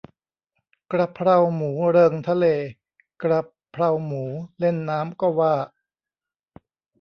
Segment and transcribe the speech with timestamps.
[0.91, 2.45] กระเพราหมูเริงทะเล
[3.21, 4.23] กระเพราหมู
[4.59, 5.53] เล่นน้ำ ก็ว่า